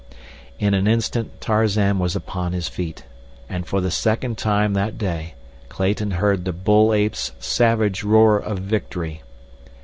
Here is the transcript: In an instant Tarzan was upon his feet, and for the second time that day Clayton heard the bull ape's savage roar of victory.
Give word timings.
In 0.57 0.73
an 0.73 0.87
instant 0.87 1.39
Tarzan 1.41 1.99
was 1.99 2.15
upon 2.15 2.53
his 2.53 2.67
feet, 2.67 3.03
and 3.47 3.67
for 3.67 3.81
the 3.81 3.91
second 3.91 4.35
time 4.39 4.73
that 4.73 4.97
day 4.97 5.35
Clayton 5.69 6.09
heard 6.17 6.43
the 6.43 6.53
bull 6.53 6.91
ape's 6.91 7.33
savage 7.37 8.03
roar 8.03 8.39
of 8.39 8.57
victory. 8.57 9.21